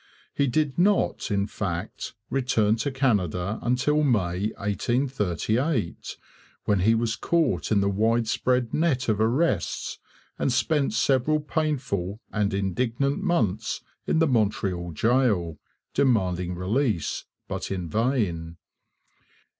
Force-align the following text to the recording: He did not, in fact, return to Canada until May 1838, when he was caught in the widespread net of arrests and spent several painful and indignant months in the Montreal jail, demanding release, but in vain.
He 0.33 0.47
did 0.47 0.79
not, 0.79 1.29
in 1.29 1.45
fact, 1.45 2.15
return 2.31 2.75
to 2.77 2.89
Canada 2.89 3.59
until 3.61 4.01
May 4.01 4.49
1838, 4.57 6.17
when 6.63 6.79
he 6.79 6.95
was 6.95 7.15
caught 7.15 7.71
in 7.71 7.81
the 7.81 7.87
widespread 7.87 8.73
net 8.73 9.07
of 9.09 9.21
arrests 9.21 9.99
and 10.39 10.51
spent 10.51 10.93
several 10.95 11.39
painful 11.39 12.19
and 12.33 12.51
indignant 12.51 13.21
months 13.21 13.81
in 14.07 14.17
the 14.17 14.25
Montreal 14.25 14.91
jail, 14.91 15.59
demanding 15.93 16.55
release, 16.55 17.25
but 17.47 17.69
in 17.69 17.87
vain. 17.87 18.57